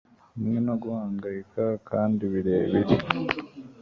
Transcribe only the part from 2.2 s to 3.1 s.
birebire